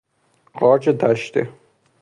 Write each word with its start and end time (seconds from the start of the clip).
قارچ 0.57 0.89
دشته 0.89 1.49